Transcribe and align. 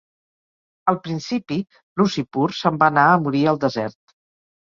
Al 0.91 0.95
principi, 1.07 1.57
Lusiphur 2.01 2.47
se'n 2.61 2.79
va 2.85 2.89
anar 2.93 3.05
a 3.11 3.19
morir 3.27 3.43
al 3.53 3.59
desert. 3.67 4.17